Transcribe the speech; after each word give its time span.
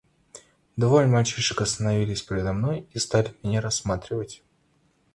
Двое 0.77 1.05
мальчишек 1.05 1.61
остановились 1.61 2.23
передо 2.23 2.53
мной 2.53 2.87
и 2.91 2.97
стали 2.97 3.35
меня 3.43 3.61
рассматривать. 3.61 4.41